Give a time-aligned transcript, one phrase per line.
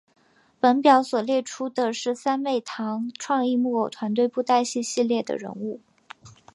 [0.59, 5.79] 本表所列出的是三昧堂创意木偶团队布袋戏系列的人物。